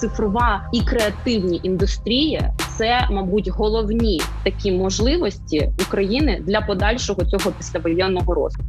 [0.00, 2.42] цифрова і креативні індустрії
[2.78, 8.64] це, мабуть, головні такі можливості України для подальшого цього післявоєнного розвитку.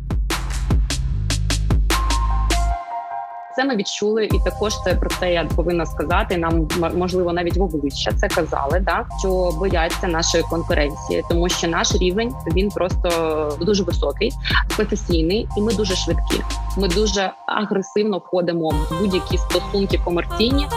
[3.55, 6.37] Це ми відчули, і також це про це я повинна сказати.
[6.37, 11.95] Нам можливо навіть в обличчя це казали, да що бояться нашої конкуренції, тому що наш
[11.95, 14.31] рівень він просто дуже високий,
[14.75, 16.41] професійний, і ми дуже швидкі.
[16.77, 20.67] Ми дуже агресивно входимо в будь-які стосунки комерційні.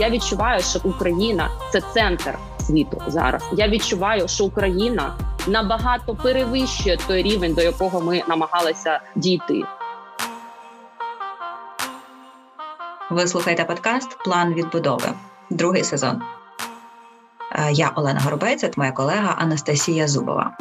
[0.00, 3.42] Я відчуваю, що Україна це центр світу зараз.
[3.52, 9.62] Я відчуваю, що Україна набагато перевищує той рівень, до якого ми намагалися дійти.
[13.10, 15.08] Ви слухаєте подкаст План відбудови,
[15.50, 16.22] другий сезон.
[17.52, 20.56] Е, я Олена Горобець, моя колега Анастасія Зубова.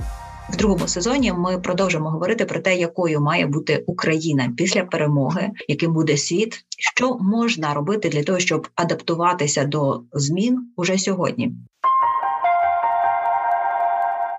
[0.52, 5.94] В другому сезоні ми продовжимо говорити про те, якою має бути Україна після перемоги, яким
[5.94, 11.56] буде світ, що можна робити для того, щоб адаптуватися до змін уже сьогодні.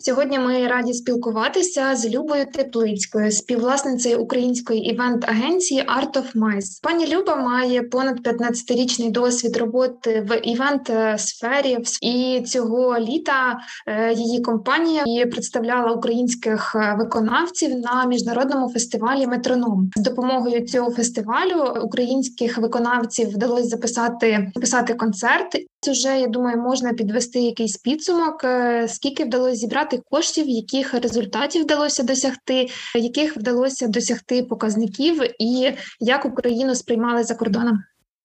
[0.03, 6.83] Сьогодні ми раді спілкуватися з Любою Теплицькою, співвласницею української івент-агенції Art of Mice.
[6.83, 15.27] Пані Люба має понад 15-річний досвід роботи в івент-сфері, і цього літа е, її компанія
[15.27, 19.91] представляла українських е, виконавців на міжнародному фестивалі Метроном.
[19.97, 25.70] З допомогою цього фестивалю українських виконавців вдалося записати записати концерт.
[25.89, 32.03] Вже я думаю, можна підвести якийсь підсумок, е, скільки вдалося зібрати коштів, яких результатів вдалося
[32.03, 37.79] досягти, яких вдалося досягти показників, і як Україну сприймали за кордоном.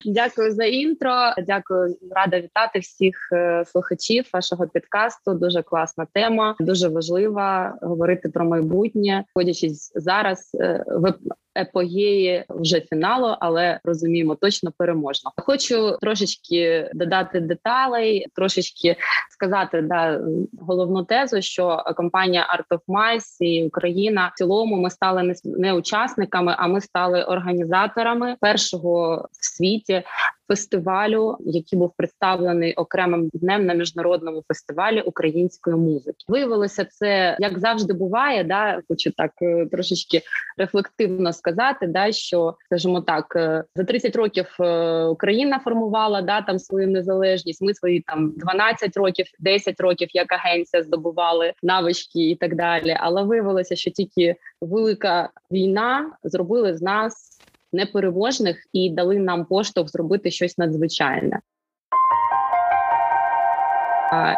[0.05, 1.33] Дякую за інтро.
[1.47, 5.33] Дякую, рада вітати всіх е, слухачів вашого підкасту.
[5.33, 11.13] Дуже класна тема, дуже важлива говорити про майбутнє, ходячись зараз е, в
[11.57, 15.31] епогеї вже фіналу, але розуміємо точно переможно.
[15.37, 18.95] Хочу трошечки додати деталей, трошечки
[19.29, 20.21] сказати да
[20.61, 25.73] головну тезу, що компанія Art of Mice і Україна в цілому ми стали не, не
[25.73, 30.03] учасниками, а ми стали організаторами першого в світі
[30.47, 36.25] фестивалю, який був представлений окремим днем на міжнародному фестивалі української музики.
[36.27, 38.43] Виявилося це як завжди буває.
[38.43, 40.21] Да, хочу так е, трошечки
[40.57, 46.59] рефлективно сказати, да що скажімо так, е, за 30 років е, Україна формувала да там
[46.59, 47.61] свою незалежність.
[47.61, 52.97] Ми свої там 12 років, 10 років як агенція здобували навички і так далі.
[52.99, 57.39] Але виявилося, що тільки велика війна зробили з нас
[57.75, 61.39] непереможних і дали нам поштовх зробити щось надзвичайне.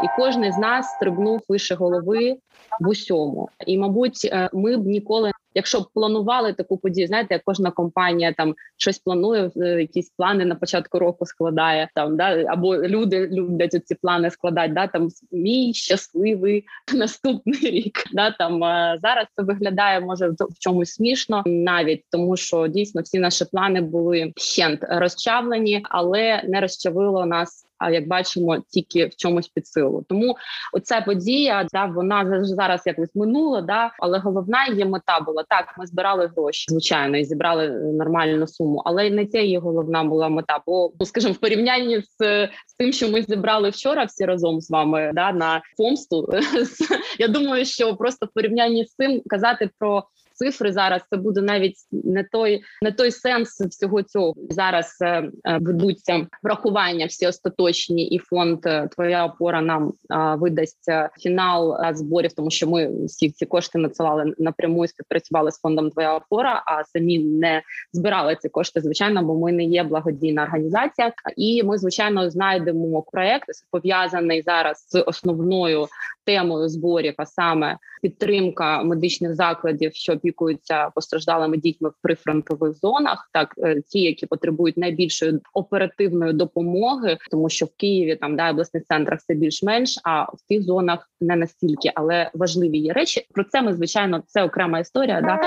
[0.03, 2.37] І кожен з нас стрибнув вище голови
[2.79, 3.49] в усьому.
[3.67, 8.33] І, мабуть, е, ми б ніколи якщо б планували таку подію, знаєте, як кожна компанія
[8.33, 13.87] там щось планує, е, якісь плани на початку року складає там, да або люди люблять
[13.87, 14.73] ці плани складати.
[14.73, 18.03] Да, там мій щасливий наступний рік.
[18.13, 18.59] Да там
[19.01, 24.33] зараз це виглядає може в чомусь смішно, навіть тому, що дійсно всі наші плани були
[24.35, 30.05] щент розчавлені, але не розчавило нас як бачимо, тільки в чомусь під силу.
[30.09, 30.35] Тому
[30.73, 35.75] оця подія да вона зараз якось минула, да але головна її мета була так.
[35.77, 40.59] Ми збирали гроші, звичайно, і зібрали нормальну суму, але не це її головна була мета.
[40.65, 44.69] Бо ну, скажімо, в порівнянні з, з тим, що ми зібрали вчора, всі разом з
[44.69, 46.29] вами да на помсту.
[47.19, 50.03] Я думаю, що просто в порівнянні з цим казати про
[50.37, 54.33] цифри зараз це буде навіть не той не той сенс всього цього.
[54.49, 55.31] Зараз е, е,
[55.61, 59.93] ведуться врахування всі остаточні, і фонд е, твоя опора нам
[60.39, 65.89] видасть фінал зборів, тому що ми всі ці кошти надсилали напряму і співпрацювали з фондом
[65.89, 67.61] Твоя опора, а самі не
[67.93, 68.81] збирали ці кошти.
[68.81, 75.01] Звичайно, бо ми не є благодійна організація, і ми звичайно знайдемо проект пов'язаний зараз з
[75.01, 75.87] основною
[76.27, 83.53] темою зборів, а саме підтримка медичних закладів, що опікуються постраждалими дітьми в прифронтових зонах, так
[83.57, 89.19] е, ті, які потребують найбільшої оперативної допомоги, тому що в Києві там да обласних центрах
[89.27, 93.27] це більш-менш, а в тих зонах не настільки, але важливі є речі.
[93.33, 95.21] Про це ми звичайно це окрема історія.
[95.21, 95.37] Да.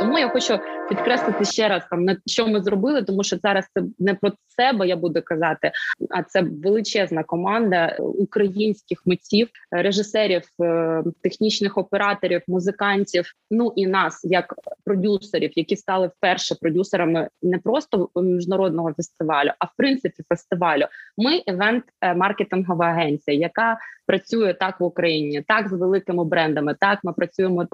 [0.00, 3.82] Тому я хочу підкреслити ще раз там на що ми зробили, тому що зараз це
[3.98, 5.72] не про себе я буду казати,
[6.10, 13.32] а це величезна команда українських митців, режисерів, е, технічних операторів, музикантів.
[13.50, 14.54] Ну і нас, як
[14.84, 20.84] продюсерів, які стали вперше продюсерами не просто міжнародного фестивалю, а в принципі фестивалю.
[21.16, 21.84] Ми івент
[22.16, 26.76] маркетингова агенція, яка працює так в Україні, так з великими брендами.
[26.80, 27.66] Так ми працюємо.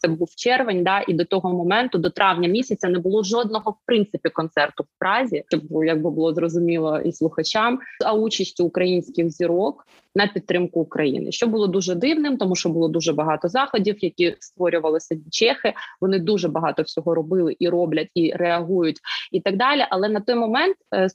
[0.00, 3.70] Це був червень, да і до того моменту, до травня місяця, місяця не було жодного
[3.70, 9.86] в принципі концерту в Празі, щоб якби було зрозуміло і слухачам, а участю українських зірок
[10.14, 15.16] на підтримку України, що було дуже дивним, тому що було дуже багато заходів, які створювалися
[15.30, 15.72] чехи.
[16.00, 19.00] Вони дуже багато всього робили і роблять, і реагують,
[19.32, 19.86] і так далі.
[19.90, 21.08] Але на той момент е,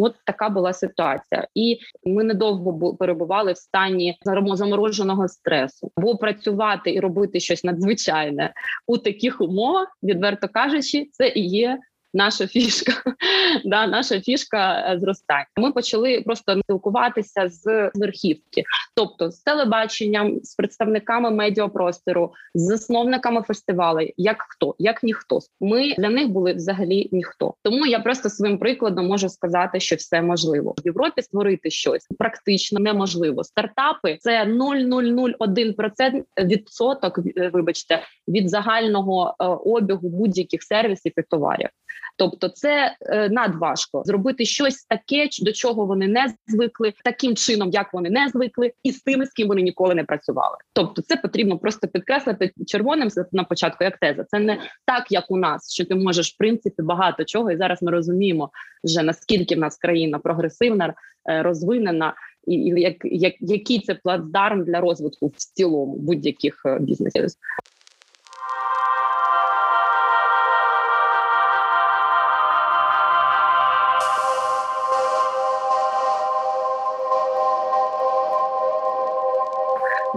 [0.00, 4.18] От така була ситуація, і ми недовго перебували в стані
[4.54, 5.90] замороженого стресу.
[5.96, 8.52] Бо працювати і робити щось надзвичайне
[8.86, 11.78] у таких умовах, відверто кажучи, це і є
[12.14, 12.92] наша фішка,
[13.64, 15.46] да, наша фішка е, зростання.
[15.56, 18.64] Ми почали просто спілкуватися з верхівки,
[18.96, 25.38] тобто з телебаченням, з представниками медіапростору, з засновниками фестивалю, як хто, як ніхто.
[25.60, 27.54] Ми для них були взагалі ніхто.
[27.62, 32.80] Тому я просто своїм прикладом можу сказати, що все можливо в Європі створити щось практично
[32.80, 33.44] неможливо.
[33.44, 37.18] Стартапи це 0,001% відсоток.
[37.18, 41.68] Е, вибачте, від загального е, обігу будь-яких сервісів і товарів.
[42.18, 47.94] Тобто, це е, надважко зробити щось таке, до чого вони не звикли, таким чином, як
[47.94, 50.56] вони не звикли, і з тими, з ким вони ніколи не працювали.
[50.72, 54.24] Тобто, це потрібно просто підкреслити червоним на початку, як теза.
[54.24, 57.50] Це не так, як у нас, що ти можеш в принципі багато чого.
[57.50, 58.50] І зараз ми розуміємо,
[58.84, 60.94] вже наскільки в нас країна прогресивна,
[61.30, 62.14] е, розвинена.
[62.46, 67.26] І як, як який це плацдарм для розвитку в цілому будь-яких е, бізнесів.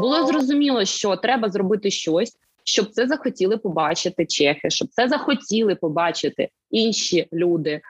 [0.02, 6.50] Було зрозуміло, що треба зробити щось, щоб це захотіли побачити чехи, щоб це захотіли побачити
[6.70, 7.82] інші люди,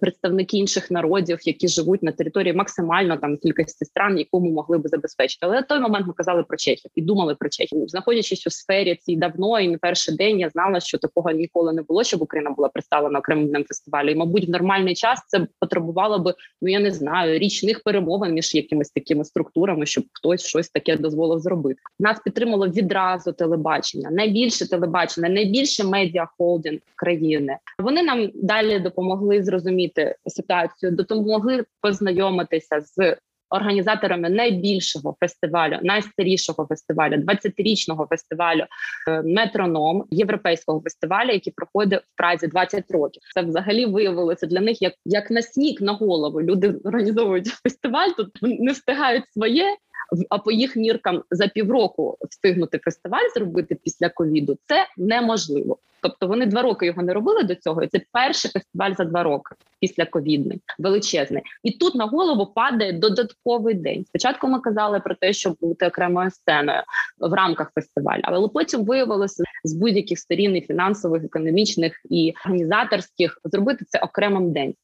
[0.00, 4.88] представники інших народів, які живуть на території максимально там кількості стран, яку ми могли би
[4.88, 5.46] забезпечити.
[5.46, 7.88] Але на той момент ми казали про Чехів і думали про Чехів.
[7.88, 11.82] Знаходячись у сфері цій давно, і не перший день я знала, що такого ніколи не
[11.82, 14.10] було, щоб Україна була представлена окремим днем фестивалю.
[14.10, 18.54] І, мабуть, в нормальний час це потребувало би, ну я не знаю, річних перемовин між
[18.54, 21.80] якимись такими структурами, щоб хтось щось таке дозволив зробити.
[21.98, 27.56] Нас підтримало відразу телебачення, найбільше телебачення, найбільше медіа холдинг країни.
[27.78, 29.89] Вони нам далі допомогли зрозуміти
[30.26, 33.16] ситуацію, допомогли познайомитися з
[33.50, 38.64] організаторами найбільшого фестивалю, найстарішого фестивалю, 20-річного фестивалю
[39.08, 43.22] е, метроном європейського фестивалю, який проходить в Празі 20 років.
[43.34, 46.42] Це взагалі виявилося для них як як на сніг на голову.
[46.42, 49.76] Люди організовують фестиваль, тут не встигають своє.
[50.28, 55.78] А по їх міркам за півроку встигнути фестиваль зробити після ковіду це неможливо.
[56.02, 57.82] Тобто вони два роки його не робили до цього.
[57.82, 61.42] і Це перший фестиваль за два роки після ковідний, величезний.
[61.62, 64.04] І тут на голову падає додатковий день.
[64.04, 66.82] Спочатку ми казали про те, щоб бути окремою сценою
[67.18, 73.84] в рамках фестивалю, але потім виявилося з будь-яких сторін і фінансових, економічних і організаторських зробити
[73.88, 74.74] це окремим день.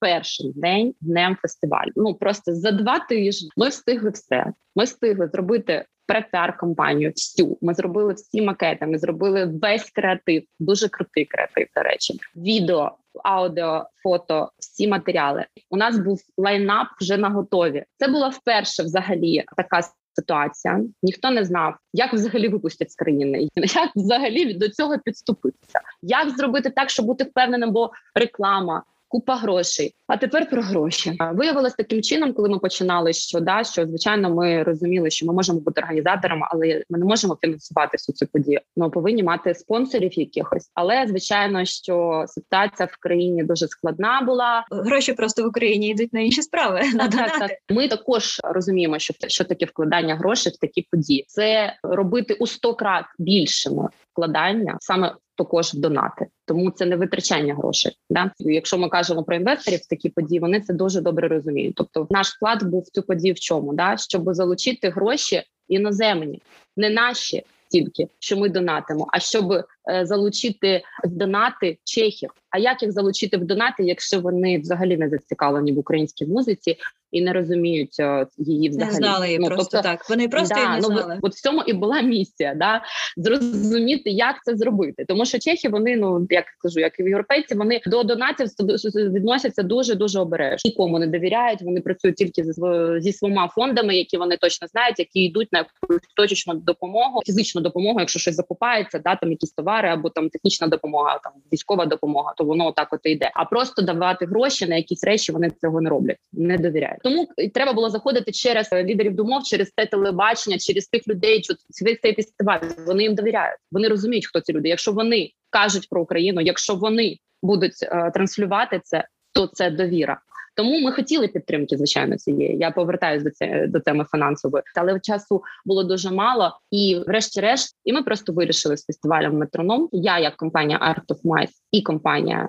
[0.00, 1.92] Перший день днем фестивалю.
[1.96, 4.52] Ну просто за два тижні ми встигли все.
[4.76, 7.58] Ми встигли зробити препіар кампанію всю.
[7.60, 8.86] Ми зробили всі макети.
[8.86, 11.66] Ми зробили весь креатив, дуже крутий креатив.
[11.76, 12.92] До речі, відео,
[13.24, 15.46] аудіо, фото, всі матеріали.
[15.70, 17.84] У нас був лайнап вже на готові.
[17.96, 19.80] Це була вперше взагалі така.
[20.18, 26.30] Ситуація ніхто не знав, як взагалі випустять з країни, як взагалі до цього підступитися, як
[26.30, 29.94] зробити так, щоб бути впевненим, бо реклама, купа грошей.
[30.06, 34.62] А тепер про гроші виявилось таким чином, коли ми починали, що да, що звичайно ми
[34.62, 38.60] розуміли, що ми можемо бути організаторами, але ми не можемо фінансувати всю цю подію.
[38.76, 40.70] Ми повинні мати спонсорів якихось.
[40.74, 44.64] Але звичайно, що ситуація в країні дуже складна була.
[44.70, 46.82] Гроші просто в Україні йдуть на інші справи.
[46.96, 47.50] Так, так, так.
[47.70, 51.24] Ми також розуміємо, що що таке вкладання грошей в такі події.
[51.28, 57.96] Це робити у 100 крат більшими вкладання саме також донати, тому це не витрачання грошей.
[58.10, 58.30] Да?
[58.38, 61.74] Якщо ми кажемо про інвесторів, такі події вони це дуже добре розуміють.
[61.76, 63.74] Тобто, наш вклад був в цю подію в чому?
[63.74, 63.96] Да?
[63.96, 66.42] Щоб залучити гроші іноземні,
[66.76, 69.64] не наші тільки що ми донатимо, а щоб
[70.02, 72.30] залучити в донати чехів.
[72.50, 76.76] А як їх залучити в донати, якщо вони взагалі не зацікавлені в українській музиці
[77.12, 78.92] і не розуміють е, її взагалі?
[78.92, 80.10] Не знали її ну, просто тобто, так.
[80.10, 81.18] Вони просто да, не ну.
[81.22, 82.82] От в цьому і була місія, да
[83.16, 85.04] зрозуміти, як це зробити.
[85.08, 88.46] Тому що чехи, вони ну як кажу, як і європейці, вони до донатів
[88.94, 90.70] відносяться дуже дуже обережно.
[90.70, 91.62] Нікому не довіряють.
[91.62, 92.52] Вони працюють тільки зі,
[92.98, 98.00] зі своїми фондами, які вони точно знають, які йдуть на якусь точечну допомогу, фізичну допомогу,
[98.00, 102.44] якщо щось закупається, да там якісь товари або там технічна допомога, там військова допомога, то
[102.44, 103.30] воно так от і йде.
[103.34, 107.00] А просто давати гроші на якісь речі вони цього не роблять, не довіряють.
[107.02, 111.54] Тому треба було заходити через лідерів думов, через те телебачення, через тих людей, що
[112.02, 113.58] цей фестиваль вони їм довіряють.
[113.72, 114.68] Вони розуміють, хто ці люди.
[114.68, 116.40] Якщо вони кажуть про Україну.
[116.40, 120.20] Якщо вони будуть е, транслювати це, то це довіра.
[120.56, 122.58] Тому ми хотіли підтримки, звичайно, цієї.
[122.58, 126.58] Я повертаюся до цієї до теми фінансової, але часу було дуже мало.
[126.70, 129.88] І, врешті-решт, і ми просто вирішили з фестивалем метроном.
[129.92, 132.48] Я, як компанія Art of Mice і компанія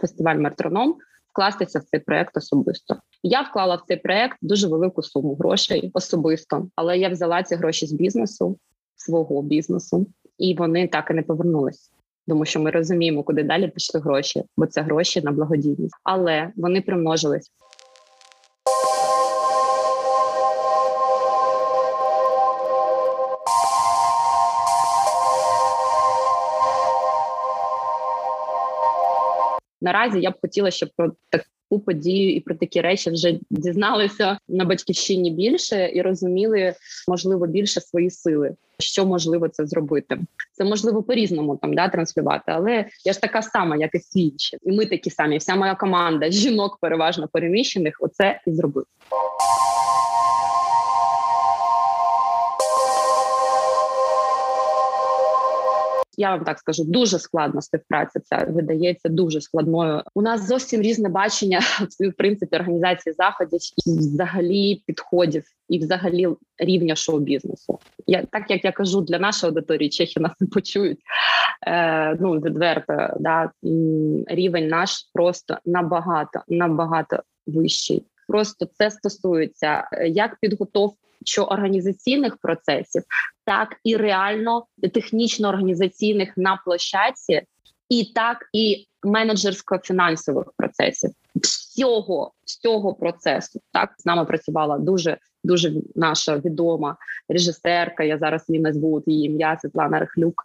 [0.00, 0.94] фестиваль Метроном,
[1.30, 2.96] вкластися в цей проект особисто.
[3.22, 7.86] Я вклала в цей проект дуже велику суму грошей особисто, але я взяла ці гроші
[7.86, 8.58] з бізнесу,
[8.96, 10.06] свого бізнесу,
[10.38, 11.90] і вони так і не повернулись
[12.28, 16.80] тому що ми розуміємо, куди далі пішли гроші, бо це гроші на благодійність, але вони
[16.80, 17.50] примножились.
[29.80, 31.12] Наразі я б хотіла, щоб про
[31.70, 36.74] таку подію і про такі речі вже дізналися на батьківщині більше і розуміли,
[37.08, 40.18] можливо, більше свої сили, що можливо це зробити.
[40.52, 44.20] Це можливо по різному там да транслювати, але я ж така сама, як і всі
[44.20, 45.38] інші, і ми такі самі.
[45.38, 48.84] Вся моя команда жінок, переважно переміщених, оце і зробив.
[56.16, 58.20] Я вам так скажу, дуже складна співпраця.
[58.20, 60.02] Ця видається дуже складною.
[60.14, 61.60] У нас зовсім різне бачення
[62.00, 67.78] в принципі організації заходів і взагалі підходів, і взагалі рівня шоу-бізнесу.
[68.06, 70.98] Я так як я кажу для нашої аудиторії, чехи нас не почують.
[71.66, 73.50] Е, Ну відверто да
[74.26, 78.06] рівень наш просто набагато набагато вищий.
[78.28, 83.02] Просто це стосується е, як підготовки що організаційних процесів,
[83.46, 87.42] так і реально технічно-організаційних на площадці,
[87.88, 91.10] і так і менеджерсько-фінансових процесів
[91.42, 93.60] всього всього процесу.
[93.72, 96.96] Так з нами працювала дуже дуже наша відома
[97.28, 98.04] режисерка.
[98.04, 100.42] Я зараз її назву її ім'я Світлана Рехлюк.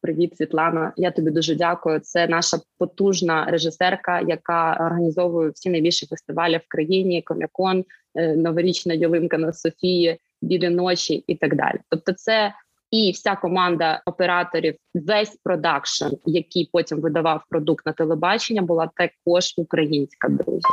[0.00, 0.92] Привіт, Світлана.
[0.96, 2.00] Я тобі дуже дякую.
[2.00, 7.22] Це наша потужна режисерка, яка організовує всі найбільші фестивалі в країні.
[7.22, 7.84] Комікон,
[8.14, 11.78] е, новорічна ялинка на Софії, білі ночі і так далі.
[11.90, 12.52] Тобто, це
[12.90, 20.28] і вся команда операторів, весь продакшн, який потім видавав продукт на телебачення, була також українська
[20.28, 20.68] друзі.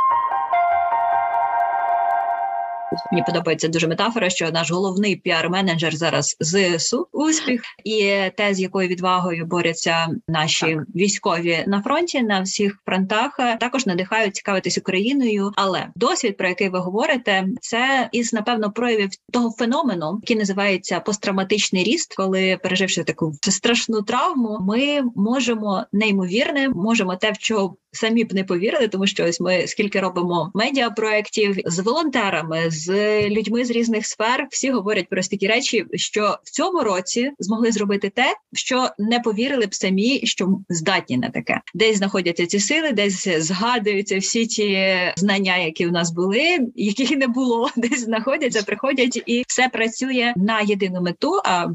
[3.12, 8.88] Мені подобається дуже метафора, що наш головний піар-менеджер зараз зсу успіх, і те, з якою
[8.88, 10.84] відвагою борються наші так.
[10.94, 15.52] військові на фронті на всіх фронтах, також надихають цікавитись Україною.
[15.56, 21.84] Але досвід, про який ви говорите, це із напевно проявів того феномену, який називається посттравматичний
[21.84, 28.34] ріст, коли переживши таку страшну травму, ми можемо неймовірне, можемо те, в чого самі б
[28.34, 32.81] не повірили, тому що ось ми скільки робимо медіапроєктів з волонтерами, з
[33.28, 38.10] людьми з різних сфер, всі говорять про такі речі, що в цьому році змогли зробити
[38.10, 43.28] те, що не повірили б самі, що здатні на таке, десь знаходяться ці сили, десь
[43.28, 49.44] згадуються всі ті знання, які в нас були, яких не було, десь знаходяться, приходять, і
[49.48, 51.40] все працює на єдину мету.
[51.44, 51.66] А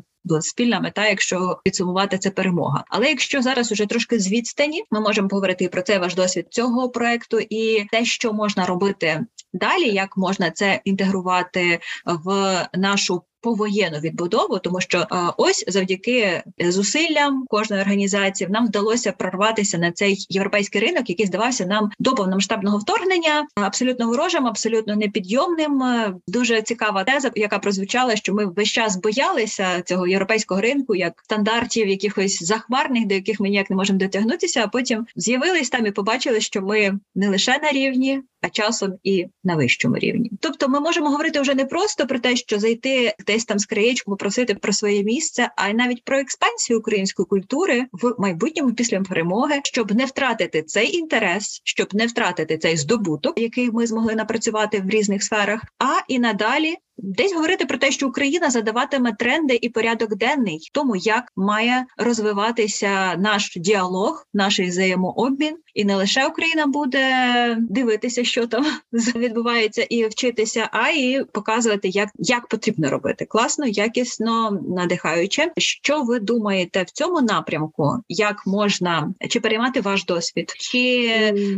[0.41, 2.83] спільна мета, якщо підсумувати це перемога.
[2.87, 6.47] Але якщо зараз уже трошки з відстані, ми можемо говорити і про це ваш досвід
[6.49, 13.99] цього проекту, і те, що можна робити далі, як можна це інтегрувати в нашу повоєнну
[13.99, 15.05] відбудову, тому що е,
[15.37, 21.89] ось завдяки зусиллям кожної організації нам вдалося прорватися на цей європейський ринок, який здавався нам
[21.99, 25.83] до повномасштабного вторгнення абсолютно ворожим, абсолютно непідйомним.
[25.83, 31.21] Е, дуже цікава теза, яка прозвучала, що ми весь час боялися цього європейського ринку, як
[31.23, 34.63] стандартів якихось захмарних, до яких ми ніяк не можемо дотягнутися.
[34.63, 39.25] А потім з'явились там і побачили, що ми не лише на рівні а часом і
[39.43, 40.31] на вищому рівні.
[40.39, 44.11] Тобто, ми можемо говорити вже не просто про те, що зайти десь там з краєчку,
[44.11, 49.61] попросити про своє місце, а й навіть про експансію української культури в майбутньому після перемоги,
[49.63, 54.89] щоб не втратити цей інтерес, щоб не втратити цей здобуток, який ми змогли напрацювати в
[54.89, 60.15] різних сферах, а і надалі Десь говорити про те, що Україна задаватиме тренди і порядок
[60.15, 68.23] денний, тому як має розвиватися наш діалог, наш взаємообмін, і не лише Україна буде дивитися,
[68.23, 68.65] що там
[69.15, 75.51] відбувається, і вчитися, а і показувати, як як потрібно робити класно, якісно, надихаюче.
[75.57, 77.91] Що ви думаєте в цьому напрямку?
[78.09, 81.09] Як можна чи переймати ваш досвід, чи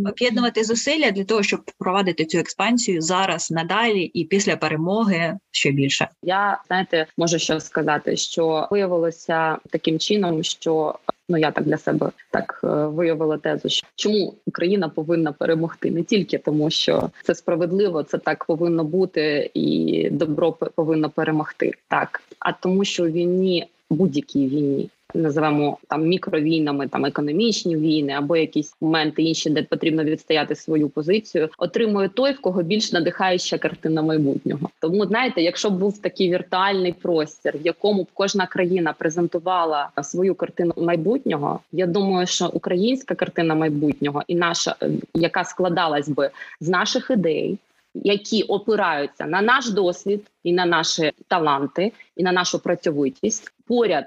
[0.05, 5.28] об'єднувати зусилля для того, щоб провадити цю експансію зараз надалі і після перемоги?
[5.51, 6.07] Ще більше.
[6.23, 10.95] Я знаєте, можу що сказати, що виявилося таким чином, що
[11.29, 15.91] ну я так для себе так е, виявила тезу, що чому Україна повинна перемогти?
[15.91, 22.21] Не тільки тому, що це справедливо, це так повинно бути, і добро повинно перемогти, так.
[22.39, 29.23] А тому, що війні будь-якій війні називаємо там мікровійнами, там економічні війни або якісь моменти
[29.23, 34.69] інші, де потрібно відстояти свою позицію, отримує той, в кого більш надихаюча картина майбутнього.
[34.81, 40.35] Тому знаєте, якщо б був такий віртуальний простір, в якому б кожна країна презентувала свою
[40.35, 46.29] картину майбутнього, я думаю, що українська картина майбутнього і наша, е, яка складалась би
[46.59, 47.57] з наших ідей.
[47.93, 54.05] Які опираються на наш досвід і на наші таланти, і на нашу працьовитість поряд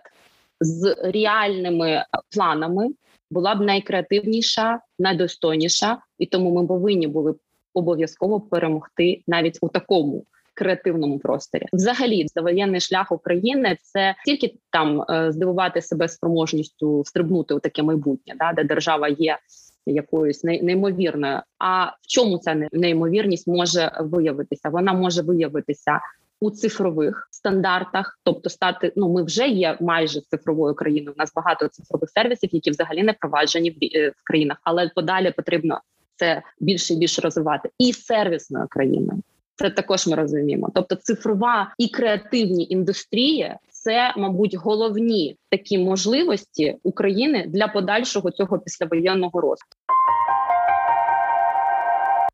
[0.60, 2.04] з реальними
[2.34, 2.88] планами
[3.30, 7.34] була б найкреативніша, найдостойніша, і тому ми повинні були
[7.74, 10.24] обов'язково перемогти навіть у такому.
[10.54, 17.58] Креативному просторі, взагалі, завоєнний шлях України це тільки там е, здивувати себе спроможністю стрибнути у
[17.58, 19.38] таке майбутнє, да, де держава є
[19.86, 21.40] якоюсь неймовірною.
[21.58, 24.68] А в чому ця неймовірність може виявитися?
[24.68, 26.00] Вона може виявитися
[26.42, 31.14] у цифрових стандартах, тобто стати ну ми вже є майже цифровою країною.
[31.16, 35.32] У нас багато цифрових сервісів, які взагалі не впроваджені в, е, в країнах, але подалі
[35.36, 35.80] потрібно
[36.16, 39.22] це більше і більше розвивати і сервісною країною.
[39.54, 40.68] Це також ми розуміємо.
[40.74, 49.40] Тобто, цифрова і креативні індустрії це, мабуть, головні такі можливості України для подальшого цього післявоєнного
[49.40, 49.76] росту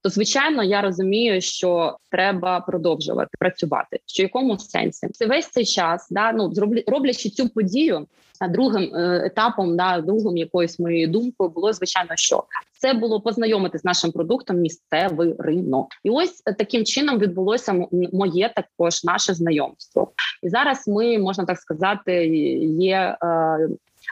[0.08, 3.98] то звичайно я розумію, що треба продовжувати працювати.
[4.06, 6.52] Що якому сенсі це весь цей час, да ну
[6.86, 8.06] роблячи цю подію.
[8.40, 12.44] А другим е, етапом, да, другим якоюсь моєю думкою було звичайно, що
[12.78, 19.04] це було познайомити з нашим продуктом місцевий ринок, і ось таким чином відбулося моє також
[19.04, 20.12] наше знайомство.
[20.42, 22.26] І зараз ми можна так сказати,
[22.78, 23.68] є е,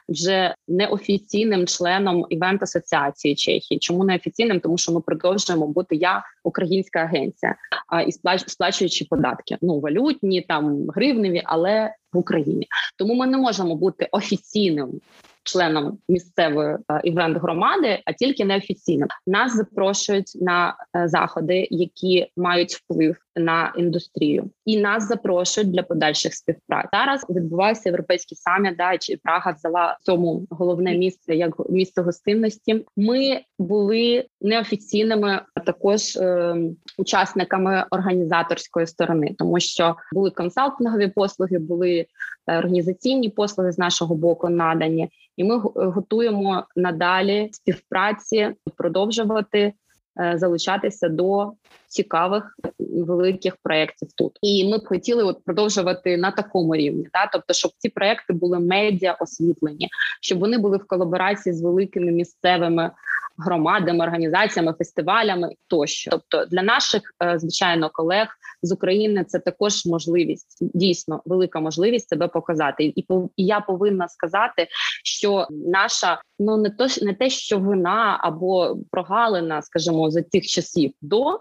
[0.08, 3.78] вже неофіційним членом івент асоціації Чехії.
[3.78, 4.60] Чому неофіційним?
[4.60, 7.54] Тому що ми продовжуємо бути я українська агенція
[7.86, 8.12] а і
[8.46, 9.58] сплачуючи податки.
[9.62, 12.66] Ну валютні там гривневі, але в Україні.
[12.98, 15.00] Тому ми не можемо бути офіційним
[15.42, 19.06] членом місцевої івент громади, а тільки неофіційно.
[19.26, 26.34] Нас запрошують на е, заходи, які мають вплив на індустрію, і нас запрошують для подальших
[26.34, 26.88] співпраць.
[26.92, 28.76] Зараз відбувається європейський саміт.
[28.76, 32.84] Да, чи Прага взяла цьому головне місце як місце гостинності.
[32.96, 36.56] Ми були неофіційними також е,
[36.98, 42.06] учасниками організаторської сторони, тому що були консалтингові послуги, були
[42.46, 49.72] е, організаційні послуги з нашого боку надані, і ми готуємо надалі співпраці продовжувати.
[50.20, 51.52] Е, залучатися до
[51.88, 57.54] цікавих великих проєктів тут, і ми б хотіли от продовжувати на такому рівні, та тобто,
[57.54, 59.88] щоб ці проекти були медіа освітлені,
[60.20, 62.90] щоб вони були в колаборації з великими місцевими
[63.38, 66.10] громадами, організаціями, фестивалями тощо.
[66.10, 68.28] Тобто для наших е, звичайно колег
[68.62, 72.84] з України це також можливість, дійсно велика можливість себе показати.
[72.84, 74.68] І і я повинна сказати,
[75.04, 80.92] що наша ну не то не те, що вина або прогалина, скажімо, за тих часів
[81.00, 81.40] до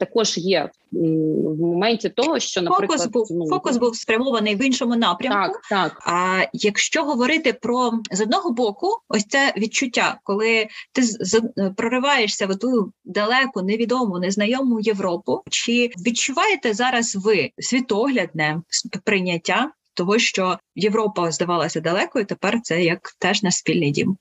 [0.00, 4.96] також є в моменті того, що наприклад фокус був ну, фокус був спрямований в іншому
[4.96, 5.58] напрямку.
[5.70, 6.02] Так, так.
[6.06, 11.42] А якщо говорити про з одного боку, ось це відчуття, коли ти з,
[11.76, 18.60] прориваєшся в ту далеку, невідому, незнайому Європу, чи відчуваєте зараз ви світоглядне
[19.04, 24.16] прийняття того, що Європа здавалася далекою, тепер це як теж на спільний дім?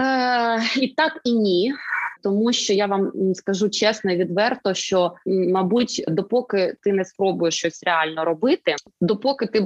[0.00, 1.72] Е, І так і ні
[2.22, 7.82] тому що я вам скажу чесно і відверто, що мабуть, допоки ти не спробуєш щось
[7.82, 9.60] реально робити, допоки ти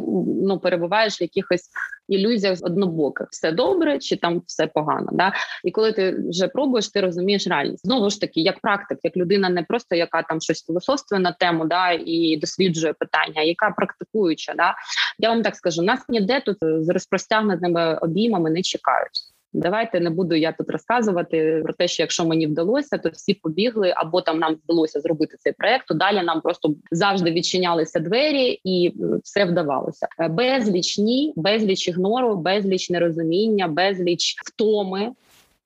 [0.45, 1.71] ну перебуваєш в якихось
[2.09, 5.09] ілюзіях однобоких, все добре чи там все погано.
[5.13, 5.33] Да?
[5.65, 7.87] І коли ти вже пробуєш, ти розумієш реальність.
[7.87, 11.65] Знову ж таки, як практик, як людина, не просто яка там щось філософствує на тему,
[11.65, 14.55] да і досліджує питання, яка практикуюча.
[14.57, 14.75] Да?
[15.19, 19.34] Я вам так скажу, нас ніде тут з розпростягненими обіймами не чекають.
[19.55, 23.93] Давайте не буду я тут розказувати про те, що якщо мені вдалося, то всі побігли,
[23.97, 25.87] або там нам вдалося зробити цей проект.
[25.87, 28.93] то Далі нам просто завжди відчинялися двері, і е,
[29.25, 30.09] все вдавалося.
[30.19, 35.13] Е, безліч ні, безліч ігнору, безліч нерозуміння, безліч втоми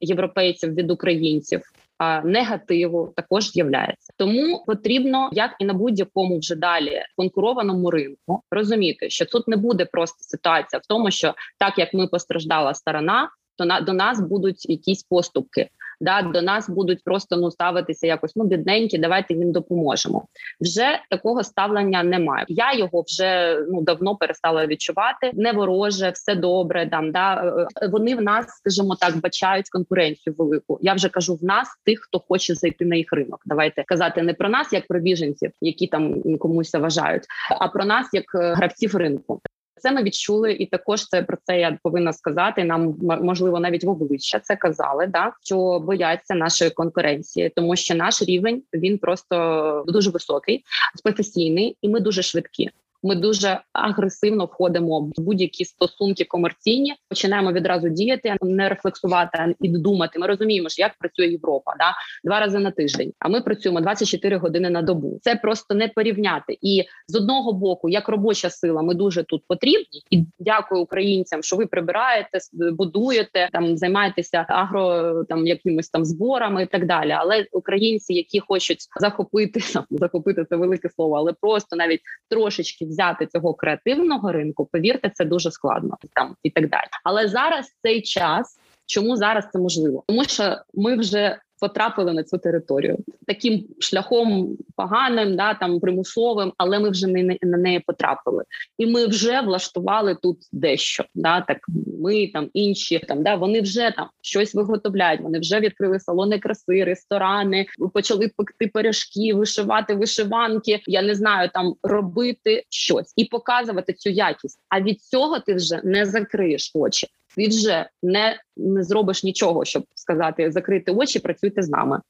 [0.01, 1.61] європейців від українців.
[1.99, 9.11] А негативу також з'являється, тому потрібно, як і на будь-якому вже далі конкурованому ринку, розуміти,
[9.11, 13.65] що тут не буде просто ситуація в тому, що так як ми постраждала сторона, то
[13.65, 15.69] на до нас будуть якісь поступки.
[16.01, 20.27] Да, до нас будуть просто ну ставитися якось ну бідненькі, давайте їм допоможемо.
[20.61, 22.45] Вже такого ставлення немає.
[22.49, 25.31] Я його вже ну давно перестала відчувати.
[25.35, 26.89] Не вороже, все добре.
[26.91, 30.79] Там да е, е, вони в нас, скажімо так, бачають конкуренцію велику.
[30.83, 33.41] Я вже кажу в нас, тих, хто хоче зайти на їх ринок.
[33.47, 37.23] Давайте казати не про нас, як про біженців, які там комусь заважають,
[37.61, 39.41] а про нас як е, гравців ринку.
[39.81, 42.65] Це ми відчули, і також це про це я повинна сказати.
[42.65, 48.23] Нам можливо навіть в обличчя це казали, да що бояться нашої конкуренції, тому що наш
[48.23, 50.65] рівень він просто дуже високий,
[51.05, 52.71] професійний, і ми дуже швидкі.
[53.03, 56.95] Ми дуже агресивно входимо в будь-які стосунки комерційні.
[57.09, 60.19] Починаємо відразу діяти, не рефлексувати і думати.
[60.19, 63.13] Ми розуміємо, що як працює Європа, да два рази на тиждень.
[63.19, 65.19] А ми працюємо 24 години на добу.
[65.23, 66.59] Це просто не порівняти.
[66.61, 70.03] І з одного боку, як робоча сила, ми дуже тут потрібні.
[70.11, 76.67] І дякую українцям, що ви прибираєте, будуєте там, займаєтеся агро там якимось там зборами і
[76.67, 77.11] так далі.
[77.11, 83.55] Але українці, які хочуть захопити захопити це велике слово, але просто навіть трошечки взяти цього
[83.55, 86.89] креативного ринку, повірте, це дуже складно там і так далі.
[87.05, 88.59] Але зараз цей час.
[88.91, 90.05] Чому зараз це можливо?
[90.07, 96.79] Тому що ми вже потрапили на цю територію таким шляхом поганим, да там примусовим, але
[96.79, 98.45] ми вже не на неї потрапили,
[98.79, 101.05] і ми вже влаштували тут дещо.
[101.15, 101.59] Да, так
[102.03, 105.21] ми там інші там да вони вже там щось виготовляють.
[105.21, 110.81] Вони вже відкрили салони краси, ресторани, почали пекти пиріжки, вишивати вишиванки.
[110.87, 114.61] Я не знаю, там робити щось і показувати цю якість.
[114.69, 117.07] А від цього ти вже не закриєш очі
[117.39, 122.01] ти вже не не зробиш нічого, щоб сказати закрити очі, працюйте з нами.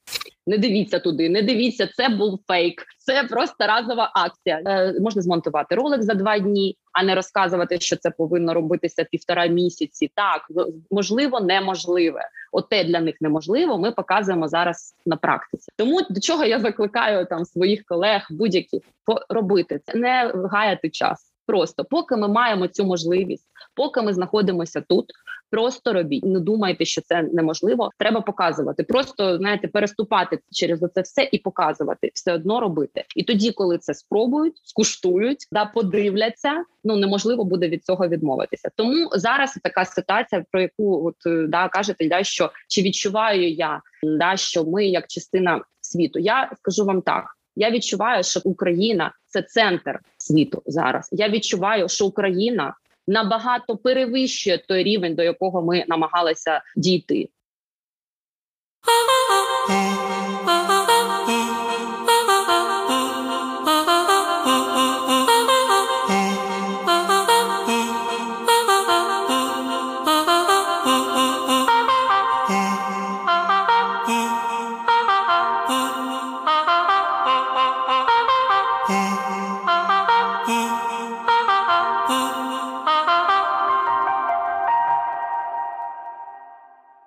[0.47, 4.61] Не дивіться туди, не дивіться, це був фейк, це просто разова акція.
[4.65, 9.47] Е, Можна змонтувати ролик за два дні, а не розказувати, що це повинно робитися півтора
[9.47, 10.11] місяці.
[10.15, 10.41] Так
[10.91, 12.21] можливо, неможливе.
[12.51, 13.77] Оте для них неможливо.
[13.77, 15.71] Ми показуємо зараз на практиці.
[15.77, 18.81] Тому до чого я закликаю там своїх колег будь-яких
[19.29, 21.28] робити це, не гаяти час.
[21.49, 25.05] Просто поки ми маємо цю можливість, поки ми знаходимося тут,
[25.51, 26.25] просто робіть.
[26.25, 27.89] Не думайте, що це неможливо.
[27.97, 28.83] Треба показувати.
[28.83, 33.03] Просто знаєте, переступати через це все і показувати, все одно робити.
[33.15, 36.63] І тоді, коли це спробують, скуштують, да подивляться.
[36.83, 38.69] Ну неможливо буде від цього відмовитися.
[38.75, 43.81] Тому зараз така ситуація, про яку от е, да кажете, да, що чи відчуваю я
[44.03, 46.19] да що ми як частина світу.
[46.19, 47.38] Я скажу вам так.
[47.59, 51.09] Я відчуваю, що Україна це центр світу зараз.
[51.11, 52.73] Я відчуваю, що Україна
[53.07, 57.29] набагато перевищує той рівень, до якого ми намагалися дійти.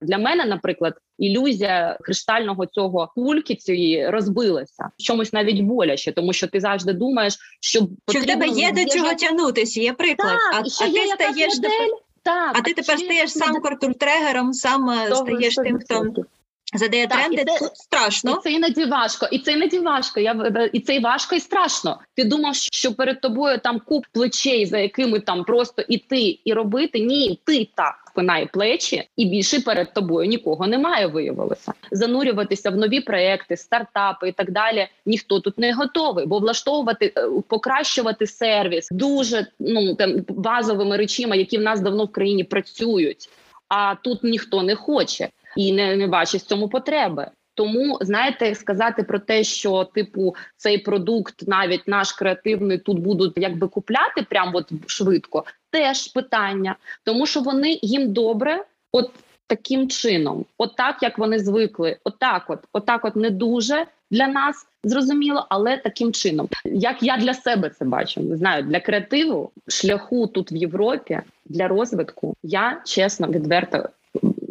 [0.02, 6.60] Для мене, наприклад, ілюзія криштального цього кульки цієї розбилася чомусь навіть боляче, тому що ти
[6.60, 9.80] завжди думаєш, що що в тебе є до чого тягнутися.
[9.80, 13.60] Є приклад, так, а, що а ти стаєш модель, так, а ти тепер стаєш сам
[13.60, 16.24] кортуртрегером, сам е, стаєш тим, хто.
[16.74, 18.30] Задає так, тренди, це, тут страшно.
[18.30, 20.20] І це іноді важко, і це іноді важко.
[20.20, 22.00] Я і це і важко, і страшно.
[22.14, 27.00] Ти думав, що перед тобою там куп плечей, за якими там просто іти і робити.
[27.00, 31.06] Ні, ти так спина плечі, і більше перед тобою нікого немає.
[31.06, 34.88] Виявилося занурюватися в нові проекти, стартапи і так далі.
[35.06, 41.58] Ніхто тут не готовий, бо влаштовувати, е, покращувати сервіс дуже ну там базовими речами, які
[41.58, 43.28] в нас давно в країні працюють.
[43.68, 47.30] А тут ніхто не хоче і не, не бачить в цьому потреби.
[47.54, 53.68] Тому знаєте, сказати про те, що типу цей продукт, навіть наш креативний, тут будуть якби
[53.68, 59.10] купляти прямо от швидко, теж питання, тому що вони їм добре, от
[59.46, 60.70] таким чином, от
[61.02, 66.48] як вони звикли, отак, от, отак, от не дуже для нас зрозуміло, але таким чином,
[66.64, 71.68] як я для себе це бачу, не знаю, для креативу шляху тут в Європі для
[71.68, 73.88] розвитку, я чесно відверто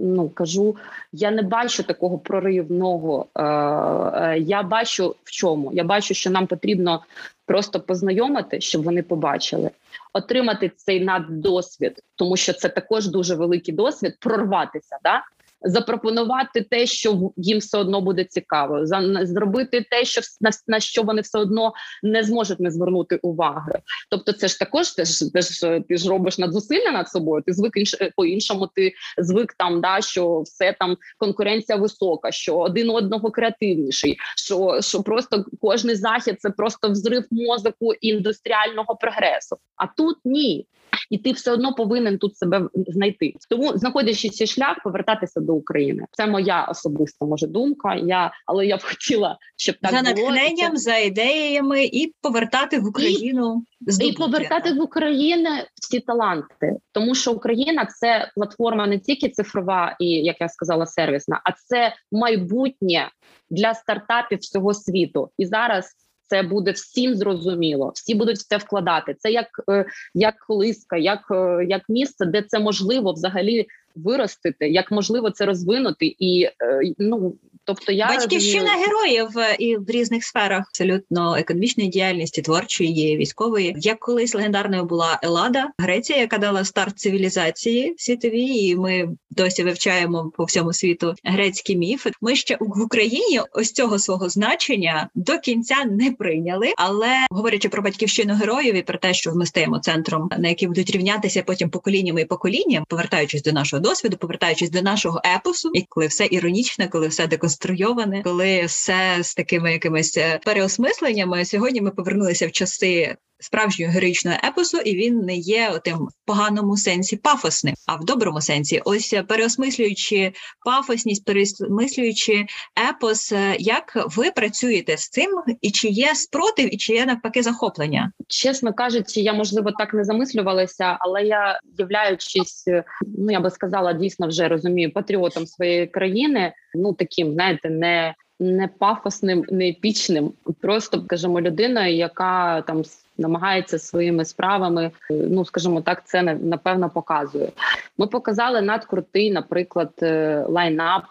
[0.02, 0.76] ну кажу,
[1.12, 3.28] я не бачу такого проривного.
[3.36, 5.72] Е, е, Я бачу в чому.
[5.74, 7.04] Я бачу, що нам потрібно
[7.46, 9.70] просто познайомити, щоб вони побачили,
[10.14, 14.98] отримати цей наддосвід, тому що це також дуже великий досвід прорватися.
[15.04, 15.24] Да?
[15.64, 18.86] Запропонувати те, що їм все одно буде цікаво,
[19.24, 20.22] зробити те, що
[20.68, 23.80] на, що вони все одно не зможуть не звернути уваги.
[24.10, 27.44] Тобто, це ж також теж теж ти ж робиш надзусилля над собою.
[27.46, 27.74] Ти звик
[28.16, 28.70] по іншому.
[28.76, 35.04] Ти звик там, да що все там конкуренція висока, що один одного креативніший, що що
[35.04, 39.58] просто кожний захід це просто взрив мозоку індустріального прогресу.
[39.76, 40.68] А тут ні.
[41.10, 43.34] і ти все одно повинен тут себе знайти.
[43.50, 46.06] Тому знаходячи цей шлях, повертатися до України.
[46.12, 47.96] Це моя особиста може думка.
[47.96, 50.30] Я але я б хотіла, щоб так за було.
[50.30, 53.64] натхненням, за ідеями і повертати в Україну
[54.02, 55.50] і, і повертати в Україну
[55.82, 61.42] всі таланти, тому що Україна це платформа не тільки цифрова і як я сказала, сервісна,
[61.44, 63.10] а це майбутнє
[63.50, 65.30] для стартапів всього світу.
[65.38, 65.96] І зараз
[66.32, 67.92] це буде всім зрозуміло.
[67.96, 69.16] Всі будуть в це вкладати.
[69.20, 74.92] Це як е, як колиска, як е, як місце, де це можливо взагалі виростити, як
[74.92, 78.86] можливо це розвинути, і е, ну тобто я батьківщина розумію...
[78.86, 83.76] героїв і в різних сферах абсолютно економічної діяльності, творчої, військової.
[83.78, 90.32] Як колись легендарною була Елада, Греція, яка дала старт цивілізації світовій, і ми досі вивчаємо
[90.38, 92.12] по всьому світу грецькі міфи.
[92.22, 96.74] Ми ще в Україні ось цього свого значення до кінця не прийняли.
[96.78, 100.92] Але говорячи про батьківщину героїв і про те, що ми стаємо центром, на який будуть
[100.92, 106.08] рівнятися потім поколіннями і поколінням, повертаючись до нашого досвіду, повертаючись до нашого епосу, і коли
[106.08, 111.46] все іронічне, коли все деконструйоване, коли все з такими якимись е, переосмисленнями.
[111.46, 117.18] Сьогодні ми повернулися в часи справжнього героїчного епосу, і він не є тим поганому сенсі
[117.18, 118.82] пафосним, а в доброму сенсі.
[118.86, 120.34] Ось е, переосмислюючи
[120.66, 122.46] пафосність, переосмислюючи
[122.90, 127.44] епос, е, як ви працюєте з цим, і чи є спротив, і чи є навпаки
[127.44, 128.12] захоплення?
[128.28, 132.84] Чесно кажучи, я можливо так не замислювалася, але я являючись, е,
[133.18, 136.54] ну я би сказала, дійсно вже розумію патріотом своєї країни.
[136.76, 142.84] Ну таким, знаєте, не не пафосним, не епічним, просто скажімо, людиною, яка там
[143.18, 144.92] намагається своїми справами.
[145.10, 147.52] Ну скажімо так, це напевно показує.
[147.98, 151.04] Ми показали надкрутий, наприклад, е, лайнап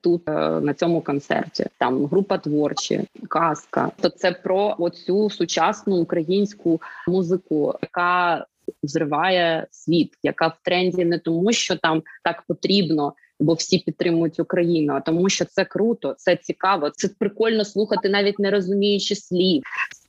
[0.00, 1.66] тут е, на цьому концерті.
[1.78, 3.90] Там група творчі, казка.
[4.00, 8.46] То це про оцю сучасну українську музику, яка
[8.82, 15.02] взриває світ, яка в тренді не тому, що там так потрібно бо всі підтримують Україну,
[15.06, 16.90] тому, що це круто, це цікаво.
[16.90, 19.62] Це прикольно слухати, навіть не розуміючи слів.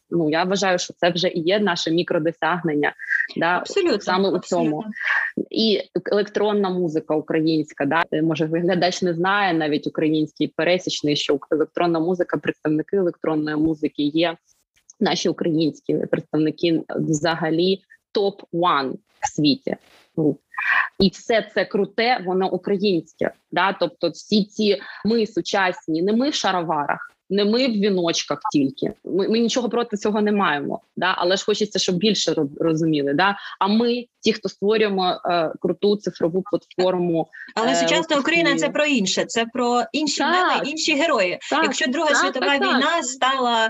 [0.10, 2.94] Ну я вважаю, що це вже і є наше мікродосягнення,
[3.38, 4.84] да абсолютно саме у цьому
[5.50, 7.86] і електронна музика українська.
[7.86, 14.38] Да може виглядач не знає навіть український пересічний, що електронна музика, представники електронної музики є
[15.00, 19.76] наші українські представники взагалі топ 1 в світі
[20.18, 20.40] груп.
[21.00, 23.32] І все це круте, воно українське.
[23.52, 23.74] Да?
[23.74, 28.94] Тобто, всі ці ми сучасні, не ми в шароварах, не ми в віночках тільки.
[29.06, 30.82] Ми ми нічого проти цього не маємо.
[30.98, 31.16] Да?
[31.18, 33.14] Але ж хочеться, щоб більше розуміли.
[33.14, 33.38] Да?
[33.60, 38.86] А ми, ті, хто створюємо е, круту цифрову платформу, але е, сучасна Україна це про
[38.86, 41.40] інше, це про інші меми, інші герої.
[41.50, 43.70] Так, Якщо Друга так, світова так, війна стала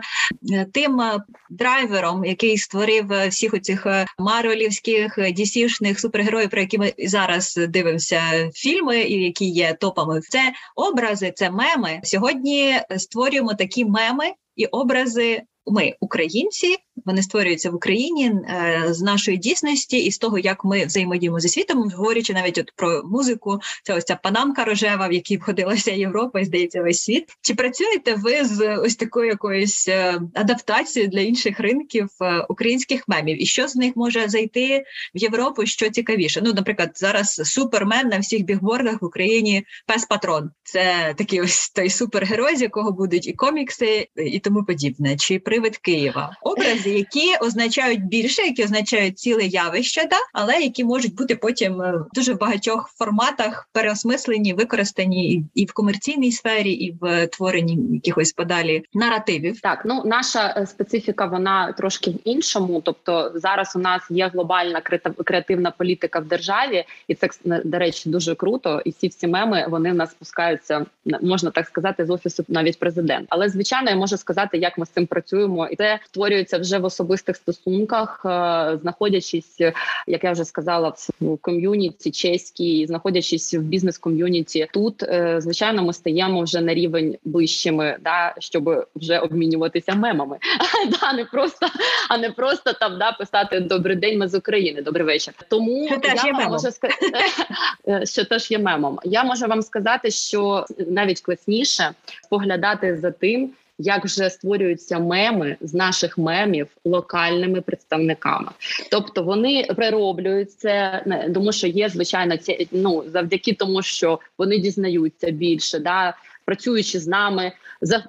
[0.54, 3.88] е, тим е, драйвером, який створив е, всіх оцих
[4.20, 8.22] марвелівських дісішних супергероїв, про які ми зараз дивимося
[8.54, 10.40] фільми, і які є топами, це
[10.76, 12.00] образи, це меми.
[12.04, 15.44] Сьогодні створюємо такі меми і образи.
[15.68, 20.86] Ми українці, вони створюються в Україні е, з нашої дійсності і з того, як ми
[20.86, 23.60] взаємодіємо зі світом, говорячи навіть от про музику.
[23.84, 27.26] Це ось ця панамка рожева, в якій входилася Європа, і здається, весь світ.
[27.42, 33.42] Чи працюєте ви з ось такою якоюсь е, адаптацією для інших ринків е, українських мемів?
[33.42, 34.84] І що з них може зайти
[35.16, 35.66] в Європу?
[35.66, 36.42] Що цікавіше?
[36.44, 40.50] Ну, наприклад, зараз супермен на всіх бігбордах в Україні пес патрон.
[40.64, 45.16] Це такий ось той супергерой, з якого будуть і комікси, і тому подібне.
[45.18, 46.38] Чи привид Києва?
[46.86, 51.92] Образи які означають більше, які означають ціле явище, да але які можуть бути потім е,
[51.92, 58.34] в дуже багатьох форматах переосмислені, використані і, і в комерційній сфері, і в творенні якихось
[58.34, 59.62] подалі наративів.
[59.62, 62.82] Так, ну наша е, специфіка вона трошки в іншому.
[62.86, 64.82] Тобто зараз у нас є глобальна
[65.26, 68.82] креативна політика в державі, і це до речі дуже круто.
[68.86, 70.86] І всі всі меми вони в нас спускаються,
[71.22, 73.28] можна так сказати, з офісу навіть президент.
[73.30, 76.86] Але звичайно, я можу сказати, як ми з цим працюємо, і це створюється вже в
[76.86, 79.62] особистих стосунках, е, знаходячись,
[80.08, 86.42] як я вже сказала, в ком'юніті чеській, знаходячись в бізнес-ком'юніті, тут е, звичайно ми стаємо
[86.42, 90.38] вже на рівень вищими, да щоб вже обмінюватися мемами,
[91.02, 91.68] да не просто,
[92.10, 94.20] а не просто там да писати добрий день.
[94.20, 95.34] Ми з України, добрий вечір.
[95.50, 97.12] Тому що теж я є можу сказати,
[97.88, 99.00] е, що теж є мемом.
[99.04, 101.92] Я можу вам сказати, що навіть класніше
[102.30, 108.52] поглядати за тим як вже створюються меми з наших мемів локальними представниками,
[108.92, 115.32] тобто вони перероблюють це, тому що є звичайно ці ну завдяки тому, що вони дізнаються
[115.32, 116.14] більше, да
[116.46, 117.52] працюючи з нами,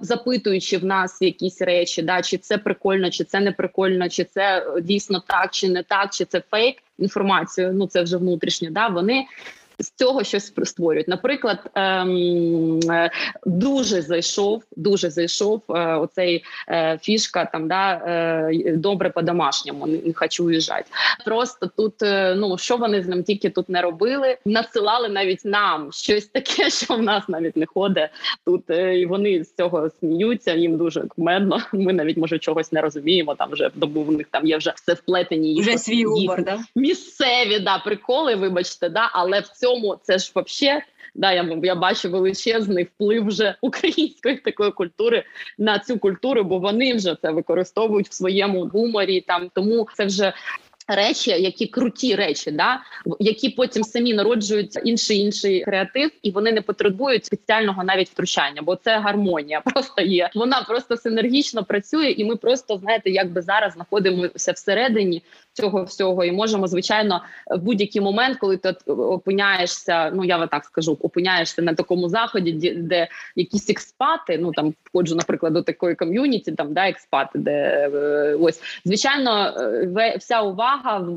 [0.01, 4.67] запитуючи в нас якісь речі, да чи це прикольно, чи це не прикольно, чи це
[4.83, 6.77] дійсно так, чи не так, чи це фейк.
[6.99, 7.73] інформацію.
[7.73, 8.71] Ну це вже внутрішньо.
[8.71, 9.25] Да, вони
[9.79, 11.09] з цього щось створюють.
[11.09, 13.11] Наприклад, ем, е,
[13.47, 20.13] дуже зайшов, дуже зайшов е, оцей е, фішка там да е, добре по домашньому не
[20.15, 20.85] хочу уїжджати.
[21.25, 25.93] Просто тут е, ну що вони з ним тільки тут не робили, надсилали навіть нам
[25.93, 28.11] щось таке, що в нас навіть не ходить
[28.47, 28.71] тут.
[28.71, 30.55] Е, і вони з цього сміються.
[30.55, 31.61] Їм дуже кумедно.
[31.73, 33.35] Ми навіть може чогось не розуміємо.
[33.35, 35.61] Там вже добу в них там є вже все вплетені.
[35.61, 36.59] Вже свій гумор, да?
[36.75, 38.35] місцеві да приколи.
[38.35, 39.66] Вибачте, да, але в цьому
[40.03, 40.83] це ж вообще.
[41.15, 45.25] Да, я я бачу величезний вплив вже української такої культури
[45.59, 49.21] на цю культуру, бо вони вже це використовують в своєму гуморі.
[49.21, 50.33] Там тому це вже
[50.89, 52.81] Речі, які круті речі, да
[53.21, 58.77] які потім самі народжують інший інший креатив, і вони не потребують спеціального навіть втручання, бо
[58.77, 60.31] це гармонія просто є.
[60.35, 65.23] Вона просто синергічно працює, і ми просто знаєте, якби зараз знаходимося всередині
[65.53, 70.11] цього всього, і можемо звичайно в будь-який момент, коли ти опиняєшся.
[70.15, 74.39] Ну я так скажу, опиняєшся на такому заході, де, де якісь експати.
[74.39, 79.55] Ну там входжу, наприклад, до такої ком'юніті, там да експати, де е, ось звичайно
[79.99, 81.11] е, вся увага увага в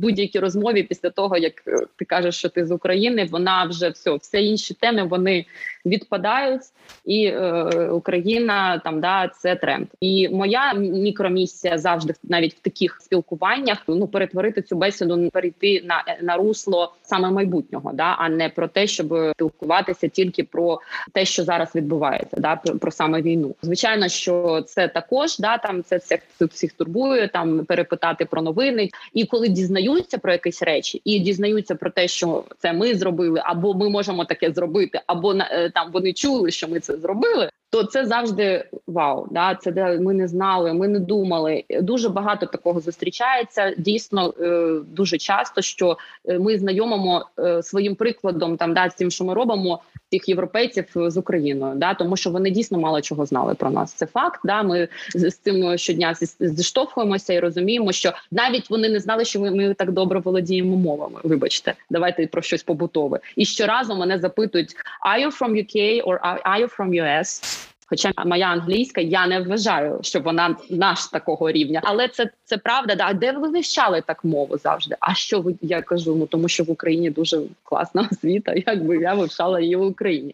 [0.00, 4.14] будь-якій розмові після того, як е, ти кажеш, що ти з України, вона вже все,
[4.14, 5.46] всі інші теми вони
[5.86, 6.62] відпадають,
[7.04, 9.86] і е, Україна там да це тренд.
[10.00, 16.36] І моя мікромісія завжди навіть в таких спілкуваннях ну перетворити цю бесіду, перейти на на
[16.36, 20.80] русло саме майбутнього, да а не про те, щоб спілкуватися тільки про
[21.12, 23.54] те, що зараз відбувається, да про, про саме війну.
[23.62, 28.88] Звичайно, що це також да там це всіх, всіх турбує, там перепитати про новини.
[29.12, 33.74] І коли дізнаються про якісь речі, і дізнаються про те, що це ми зробили, або
[33.74, 38.06] ми можемо таке зробити, або е, там вони чули, що ми це зробили то це
[38.06, 39.28] завжди вау.
[39.30, 41.64] Да, це де ми не знали, ми не думали.
[41.80, 43.74] Дуже багато такого зустрічається.
[43.78, 47.26] Дійсно, е, дуже часто, що е, ми знайомимо
[47.62, 52.16] своїм прикладом там да з тим, що ми робимо тих європейців з Україною, да тому
[52.16, 53.92] що вони дійсно мало чого знали про нас.
[53.92, 54.40] Це факт.
[54.44, 59.50] Да, ми з цим щодня зіштовхуємося і розуміємо, що навіть вони не знали, що ми,
[59.50, 61.20] ми так добре володіємо мовами.
[61.24, 63.20] Вибачте, давайте про щось побутове.
[63.36, 67.40] І щоразу мене запитують: «Are you from UK or are you from US?»
[67.88, 72.94] Хоча моя англійська, я не вважаю, що вона наш такого рівня, але це це правда.
[72.94, 74.96] Да, де ви вивчали так мову завжди?
[75.00, 76.16] А що ви я кажу?
[76.16, 78.54] Ну тому що в Україні дуже класна освіта.
[78.66, 80.32] Якби я вивчала її в Україні.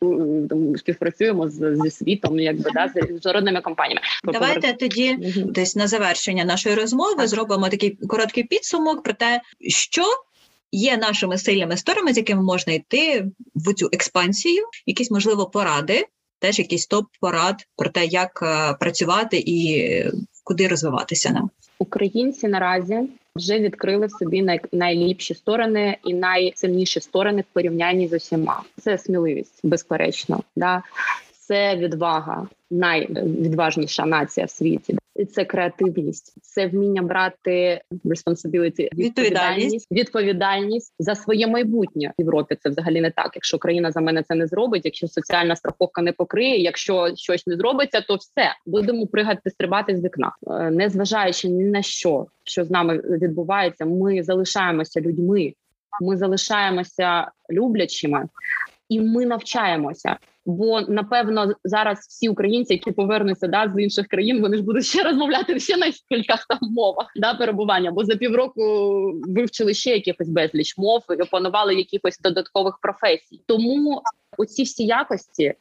[0.49, 4.01] Тому співпрацюємо з, зі світом, якби да з міжнародними компаніями.
[4.25, 10.03] Давайте тоді десь на завершення нашої розмови зробимо такий короткий підсумок про те, що.
[10.75, 16.07] Є нашими сильними сторонами, з якими можна йти в цю експансію, якісь можливо поради
[16.43, 19.87] теж якийсь топ порад про те, як е, працювати і
[20.45, 21.51] куди розвиватися нам.
[21.79, 23.01] Українці наразі
[23.37, 28.63] вже відкрили в собі най- найліпші сторони і найсильніші сторони в порівнянні з усіма.
[28.81, 30.83] Це сміливість, безперечно, да
[31.41, 34.99] це відвага, найвідважніша нація в світі.
[35.31, 42.57] Це креативність, це вміння брати responsibility, відповідальність відповідальність за своє майбутнє в Європі.
[42.61, 43.31] Це взагалі не так.
[43.35, 47.57] Якщо країна за мене це не зробить, якщо соціальна страховка не покриє, якщо щось не
[47.57, 52.65] зробиться, то все будемо пригати, стрибати з вікна, е, не зважаючи ні на що, що
[52.65, 53.85] з нами відбувається.
[53.85, 55.55] Ми залишаємося людьми.
[56.01, 58.29] Ми залишаємося люблячими,
[58.89, 60.17] і ми навчаємося.
[60.47, 65.03] Бо напевно зараз всі українці, які повернуться да з інших країн, вони ж будуть ще
[65.03, 67.91] розмовляти ще на кількох там мовах да перебування.
[67.91, 68.63] Бо за півроку
[69.29, 73.41] вивчили ще якихось безліч мов і опанували якихось додаткових професій.
[73.47, 74.03] Тому
[74.39, 75.55] Оці всі якості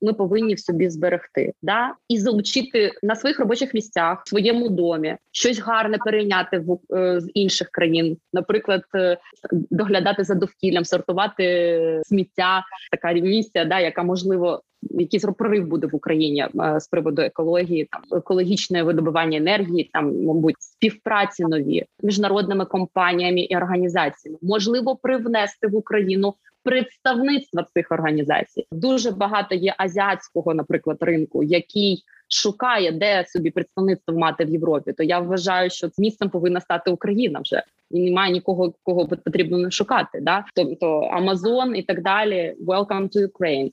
[0.00, 5.16] ми повинні в собі зберегти, да і залучити на своїх робочих місцях, в своєму домі
[5.32, 9.18] щось гарне перейняти в е, з інших країн, наприклад, е,
[9.52, 14.62] доглядати за довкіллям, сортувати сміття, така місія, да, яка можливо.
[14.82, 16.46] Якийсь прорив буде в Україні
[16.78, 24.38] з приводу екології, там екологічне видобування енергії, там мабуть співпраці нові міжнародними компаніями і організаціями
[24.42, 28.66] можливо привнести в Україну представництва цих організацій.
[28.72, 34.92] Дуже багато є азіатського, наприклад, ринку, який шукає, де собі представництво мати в Європі.
[34.92, 39.70] То я вважаю, що місцем повинна стати Україна вже і немає нікого, кого потрібно не
[39.70, 40.20] шукати.
[40.20, 40.44] Да?
[40.54, 42.54] Тобто Амазон і так далі.
[42.66, 43.70] Welcome to Ukraine.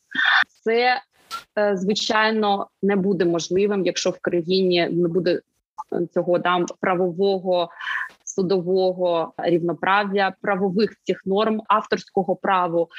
[0.66, 1.02] Це
[1.60, 5.42] е, звичайно не буде можливим, якщо в країні не буде
[6.14, 7.70] цього там правового
[8.26, 12.90] судового рівноправ'я, правових цих норм авторського праву,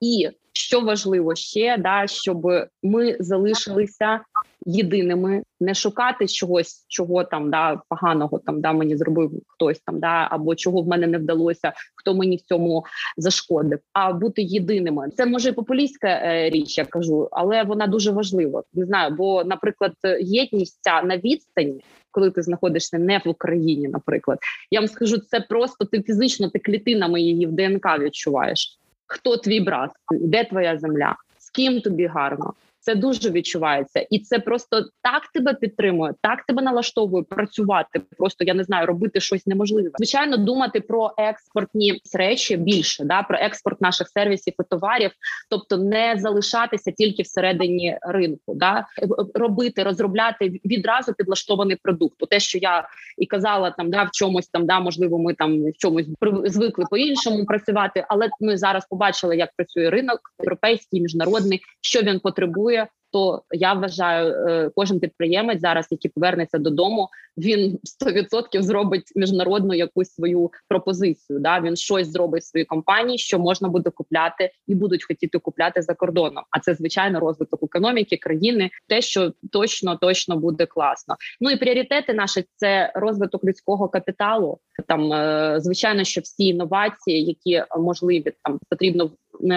[0.00, 2.46] і що важливо ще, да щоб
[2.82, 4.20] ми залишилися
[4.66, 10.28] єдиними, не шукати чогось, чого там да поганого там да мені зробив хтось там, да
[10.30, 12.84] або чого в мене не вдалося, хто мені в цьому
[13.16, 15.10] зашкодив, а бути єдиними.
[15.16, 18.62] Це може популістська е, річ, я кажу, але вона дуже важлива.
[18.74, 21.84] Не знаю, бо, наприклад, єдність ця на відстані.
[22.10, 24.38] Коли ти знаходишся не в Україні, наприклад,
[24.70, 28.78] я вам скажу, це просто ти фізично, ти клітинами її в ДНК відчуваєш.
[29.06, 29.90] Хто твій брат?
[30.10, 31.16] Де твоя земля?
[31.38, 32.54] З ким тобі гарно?
[32.84, 38.00] Це дуже відчувається, і це просто так тебе підтримує, так тебе налаштовує працювати.
[38.18, 39.90] Просто я не знаю, робити щось неможливе.
[39.98, 45.10] Звичайно, думати про експортні речі більше да про експорт наших сервісів і товарів,
[45.50, 48.86] тобто не залишатися тільки всередині ринку, да
[49.34, 52.18] робити, розробляти відразу підлаштований продукт.
[52.30, 55.76] Те, що я і казала, там да в чомусь там да можливо, ми там в
[55.78, 56.06] чомусь
[56.44, 62.20] звикли по іншому працювати, але ми зараз побачили, як працює ринок європейський, міжнародний, що він
[62.20, 62.73] потребує
[63.14, 70.14] то я вважаю, е, кожен підприємець зараз, який повернеться додому, він 100% зробить міжнародну якусь
[70.14, 71.38] свою пропозицію.
[71.38, 75.82] Да, він щось зробить в своїй компанії, що можна буде купляти і будуть хотіти купляти
[75.82, 76.44] за кордоном.
[76.50, 81.16] А це звичайно розвиток економіки країни, те, що точно точно буде класно.
[81.40, 84.58] Ну і пріоритети наші це розвиток людського капіталу.
[84.88, 89.10] Там е, звичайно, що всі інновації, які можливі, там потрібно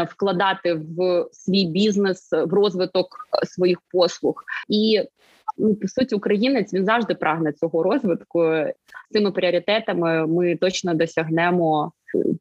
[0.09, 3.07] вкладати в свій бізнес, в розвиток
[3.43, 5.01] своїх послуг і.
[5.59, 8.39] Ну, по суті, українець він завжди прагне цього розвитку.
[8.43, 8.73] З
[9.11, 11.91] цими пріоритетами ми точно досягнемо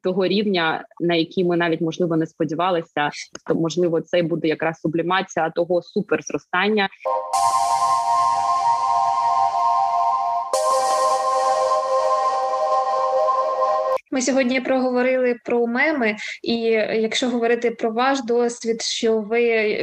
[0.03, 3.09] того рівня, на який ми навіть можливо не сподівалися.
[3.47, 6.89] То можливо, це буде якраз сублімація того суперзростання.
[14.11, 16.55] Ми сьогодні проговорили про меми, і
[17.01, 19.41] якщо говорити про ваш досвід, що ви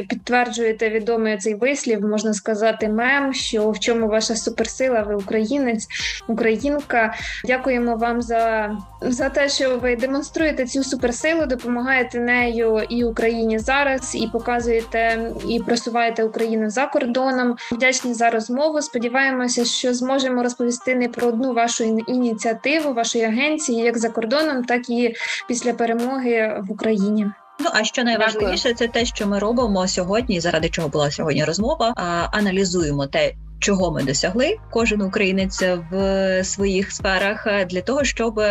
[0.09, 5.87] підтверджуєте відомий цей вислів, можна сказати, мем, що в чому ваша суперсила, ви українець,
[6.27, 7.13] українка.
[7.45, 8.71] Дякуємо вам за,
[9.01, 15.59] за те, що ви демонструєте цю суперсилу, допомагаєте нею і Україні зараз, і показуєте і
[15.59, 17.55] просуваєте Україну за кордоном.
[17.71, 18.81] Вдячні за розмову.
[18.81, 24.89] Сподіваємося, що зможемо розповісти не про одну вашу ініціативу, вашої агенції, як за кордоном, так
[24.89, 25.15] і
[25.47, 27.25] після перемоги в Україні.
[27.59, 31.93] Ну а що найважливіше, це те, що ми робимо сьогодні, заради чого була сьогодні розмова.
[31.97, 38.41] А, Аналізуємо те, чого ми досягли, кожен українець в своїх сферах для того, щоб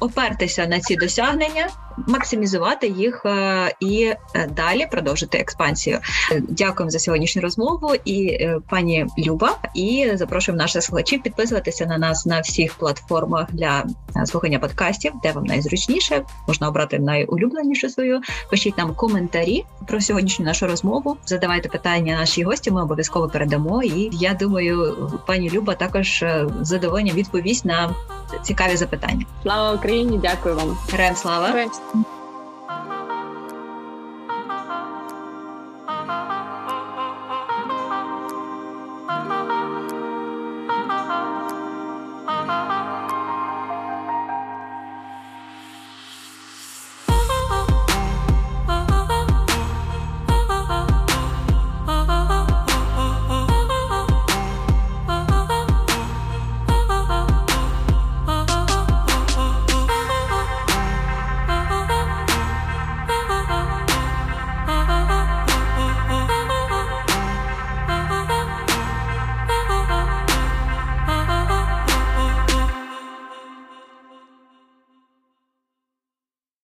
[0.00, 5.98] опертися на ці досягнення максимізувати їх е, і е, далі продовжити експансію.
[6.48, 9.58] Дякуємо за сьогоднішню розмову і е, пані Люба.
[9.74, 13.84] І запрошуємо наших слухачів підписуватися на нас на всіх платформах для
[14.24, 18.20] слухання подкастів, де вам найзручніше можна обрати найулюбленішу свою.
[18.50, 21.16] Пишіть нам коментарі про сьогоднішню нашу розмову.
[21.26, 22.70] Задавайте питання нашій гості.
[22.70, 23.82] Ми обов'язково передамо.
[23.82, 24.53] І я думаю,
[25.26, 26.24] пані Люба також
[26.60, 27.94] задоволення відповість на
[28.42, 29.26] цікаві запитання.
[29.42, 30.20] Слава Україні!
[30.22, 31.46] Дякую вам, Героям слава!
[31.46, 31.70] Героям